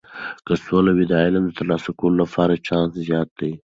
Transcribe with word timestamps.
که 0.45 0.53
سوله 0.65 0.91
وي، 0.97 1.05
د 1.09 1.13
علم 1.23 1.43
د 1.47 1.51
ترلاسه 1.57 1.89
کولو 1.99 2.17
لپاره 2.23 2.61
چانس 2.67 2.91
زیات 3.07 3.29
دی. 3.39 3.51